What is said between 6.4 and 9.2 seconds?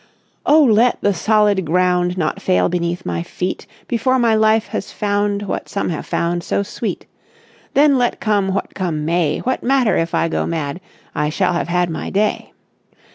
so sweet; Then let come what come